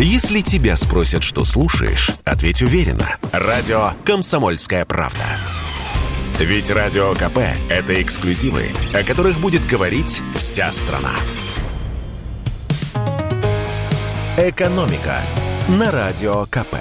[0.00, 3.16] Если тебя спросят, что слушаешь, ответь уверенно.
[3.32, 5.24] Радио «Комсомольская правда».
[6.38, 7.38] Ведь Радио КП–
[7.68, 11.14] это эксклюзивы, о которых будет говорить вся страна.
[14.36, 15.20] «Экономика»
[15.66, 16.76] на Радио КП.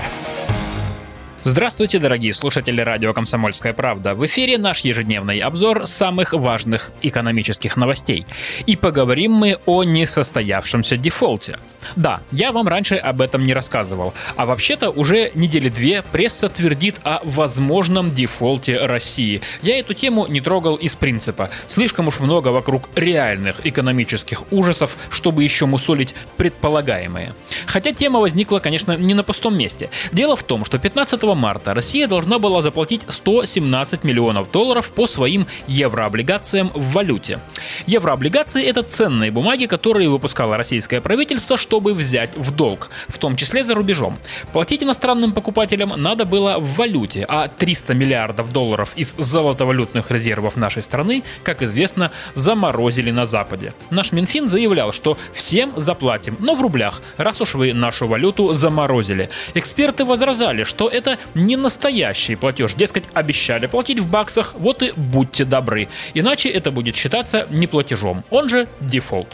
[1.49, 4.15] Здравствуйте, дорогие слушатели радио «Комсомольская правда».
[4.15, 8.25] В эфире наш ежедневный обзор самых важных экономических новостей.
[8.65, 11.57] И поговорим мы о несостоявшемся дефолте.
[11.95, 14.13] Да, я вам раньше об этом не рассказывал.
[14.35, 19.41] А вообще-то уже недели две пресса твердит о возможном дефолте России.
[19.61, 21.49] Я эту тему не трогал из принципа.
[21.67, 27.33] Слишком уж много вокруг реальных экономических ужасов, чтобы еще мусолить предполагаемые.
[27.67, 29.89] Хотя тема возникла, конечно, не на пустом месте.
[30.11, 35.47] Дело в том, что 15 марта Россия должна была заплатить 117 миллионов долларов по своим
[35.67, 37.39] еврооблигациям в валюте.
[37.85, 43.63] Еврооблигации– это ценные бумаги, которые выпускало российское правительство, чтобы взять в долг, в том числе
[43.63, 44.17] за рубежом.
[44.51, 50.83] Платить иностранным покупателям надо было в валюте, а 300 миллиардов долларов из золотовалютных резервов нашей
[50.83, 53.73] страны, как известно, заморозили на Западе.
[53.91, 59.29] Наш Минфин заявлял, что всем заплатим, но в рублях, раз уж вы нашу валюту заморозили.
[59.53, 62.73] Эксперты возражали, что это не настоящий платеж.
[62.73, 65.87] Дескать, обещали платить в баксах, вот и будьте добры.
[66.13, 69.27] Иначе это будет считаться неплатежом, он же дефолт.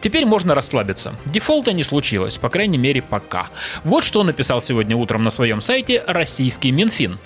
[0.00, 1.14] Теперь можно расслабиться.
[1.26, 3.48] Дефолта не случилось, по крайней мере пока.
[3.84, 7.18] Вот что написал сегодня утром на своем сайте российский Минфин.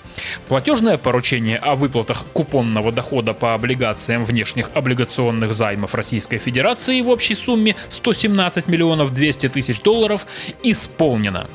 [0.47, 7.35] Платежное поручение о выплатах купонного дохода по облигациям внешних облигационных займов Российской Федерации в общей
[7.35, 10.25] сумме 117 миллионов 200 тысяч долларов
[10.63, 11.47] исполнено.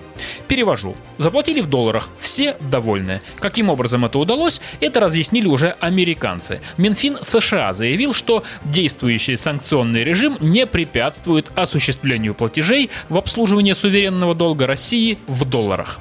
[0.48, 0.96] Перевожу.
[1.18, 3.20] Заплатили в долларах, все довольны.
[3.38, 6.60] Каким образом это удалось, это разъяснили уже американцы.
[6.76, 14.66] Минфин США заявил, что действующий санкционный режим не препятствует осуществлению платежей в обслуживании суверенного долга
[14.66, 16.00] России в долларах.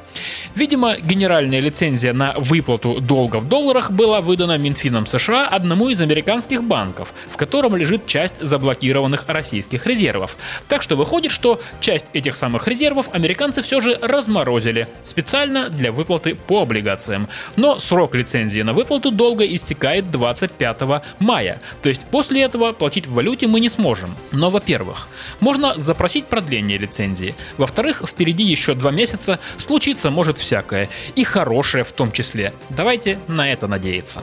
[0.55, 6.63] Видимо, генеральная лицензия на выплату долга в долларах была выдана Минфином США одному из американских
[6.63, 10.37] банков, в котором лежит часть заблокированных российских резервов.
[10.67, 16.35] Так что выходит, что часть этих самых резервов американцы все же разморозили специально для выплаты
[16.35, 17.29] по облигациям.
[17.55, 21.61] Но срок лицензии на выплату долга истекает 25 мая.
[21.81, 24.15] То есть после этого платить в валюте мы не сможем.
[24.31, 25.07] Но, во-первых,
[25.39, 27.35] можно запросить продление лицензии.
[27.57, 30.89] Во-вторых, впереди еще два месяца, случится может всякое.
[31.15, 32.53] И хорошее в том числе.
[32.69, 34.21] Давайте на это надеяться.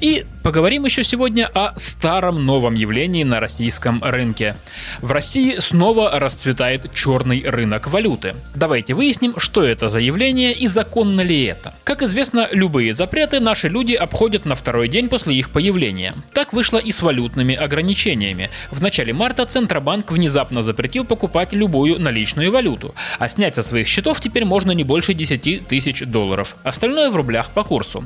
[0.00, 4.56] И Поговорим еще сегодня о старом новом явлении на российском рынке.
[5.00, 8.34] В России снова расцветает черный рынок валюты.
[8.54, 11.72] Давайте выясним, что это за явление и законно ли это.
[11.82, 16.12] Как известно, любые запреты наши люди обходят на второй день после их появления.
[16.34, 18.50] Так вышло и с валютными ограничениями.
[18.70, 24.20] В начале марта Центробанк внезапно запретил покупать любую наличную валюту, а снять со своих счетов
[24.20, 26.56] теперь можно не больше 10 тысяч долларов.
[26.64, 28.04] Остальное в рублях по курсу.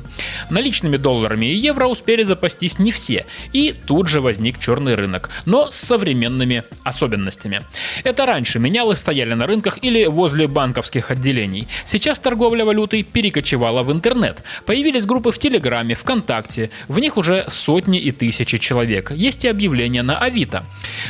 [0.49, 5.71] Наличными долларами и евро успели запастись не все, и тут же возник черный рынок, но
[5.71, 7.61] с современными особенностями.
[8.03, 11.67] Это раньше менялы стояли на рынках или возле банковских отделений.
[11.85, 14.43] Сейчас торговля валютой перекочевала в интернет.
[14.65, 19.11] Появились группы в Телеграме, ВКонтакте, в них уже сотни и тысячи человек.
[19.11, 20.63] Есть и объявления на Авито.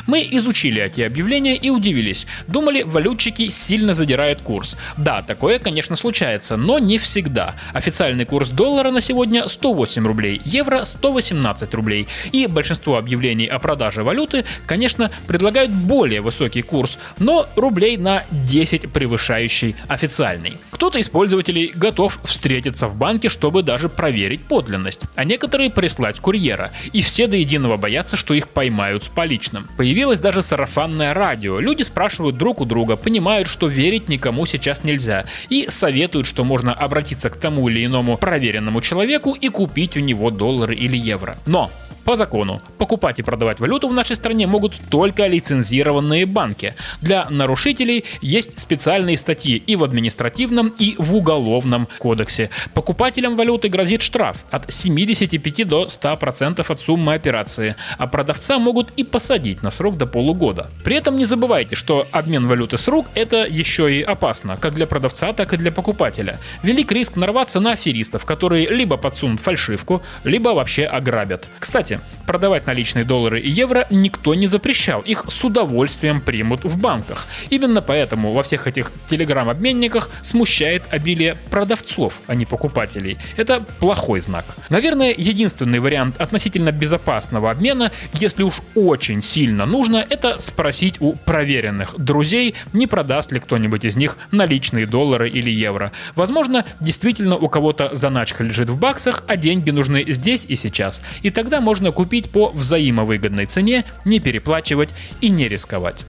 [0.08, 2.28] Мы изучили эти объявления и удивились.
[2.48, 4.78] Думали, валютчики сильно задирают курс.
[4.98, 7.56] Да, такое, конечно, случается, но не всегда.
[7.74, 12.08] Официальный курс доллара на сегодня 108 рублей, евро 100 118 рублей.
[12.32, 18.92] И большинство объявлений о продаже валюты, конечно, предлагают более высокий курс, но рублей на 10
[18.92, 20.58] превышающий официальный.
[20.72, 26.72] Кто-то из пользователей готов встретиться в банке, чтобы даже проверить подлинность, а некоторые прислать курьера.
[26.94, 29.68] И все до единого боятся, что их поймают с поличным.
[29.78, 31.60] Появилось даже сарафанное радио.
[31.60, 36.74] Люди спрашивают друг у друга, понимают, что верить никому сейчас нельзя, и советуют, что можно
[36.74, 41.38] обратиться к тому или иному проверенному человеку и купить у него доллары или евро.
[41.46, 41.72] Но
[42.10, 46.74] по закону, покупать и продавать валюту в нашей стране могут только лицензированные банки.
[47.02, 52.50] Для нарушителей есть специальные статьи и в административном, и в уголовном кодексе.
[52.74, 59.04] Покупателям валюты грозит штраф от 75 до 100% от суммы операции, а продавца могут и
[59.04, 60.72] посадить на срок до полугода.
[60.84, 64.88] При этом не забывайте, что обмен валюты с рук это еще и опасно, как для
[64.88, 66.40] продавца, так и для покупателя.
[66.64, 71.48] Велик риск нарваться на аферистов, которые либо подсунут фальшивку, либо вообще ограбят.
[71.60, 75.02] Кстати, Продавать наличные доллары и евро никто не запрещал.
[75.02, 77.28] Их с удовольствием примут в банках.
[77.50, 83.18] Именно поэтому во всех этих телеграм-обменниках смущает обилие продавцов, а не покупателей.
[83.38, 84.46] Это плохой знак.
[84.70, 91.96] Наверное, единственный вариант относительно безопасного обмена, если уж очень сильно нужно, это спросить у проверенных
[91.98, 95.92] друзей, не продаст ли кто-нибудь из них наличные доллары или евро.
[96.16, 101.02] Возможно, действительно у кого-то заначка лежит в баксах, а деньги нужны здесь и сейчас.
[101.22, 104.90] И тогда можно купить по взаимовыгодной цене, не переплачивать
[105.22, 106.04] и не рисковать.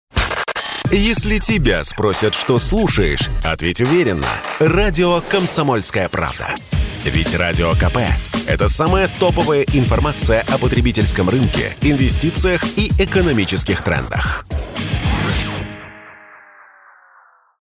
[0.91, 4.27] Если тебя спросят, что слушаешь, ответь уверенно.
[4.59, 6.57] Радио «Комсомольская правда».
[7.05, 7.99] Ведь Радио КП–
[8.49, 14.45] это самая топовая информация о потребительском рынке, инвестициях и экономических трендах.